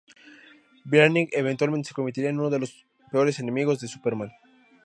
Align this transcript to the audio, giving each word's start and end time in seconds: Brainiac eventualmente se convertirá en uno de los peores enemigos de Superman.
Brainiac 0.89 1.29
eventualmente 1.41 1.89
se 1.89 1.93
convertirá 1.93 2.31
en 2.31 2.39
uno 2.39 2.49
de 2.49 2.57
los 2.57 2.87
peores 3.11 3.37
enemigos 3.37 3.79
de 3.79 3.87
Superman. 3.87 4.31